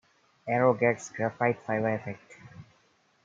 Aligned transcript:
Aero 0.47 0.73
gets 0.73 1.11
graphite 1.11 1.61
fiber 1.61 1.89
effect. 1.93 2.37